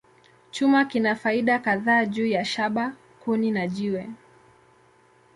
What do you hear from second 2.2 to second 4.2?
ya shaba, kuni, na jiwe.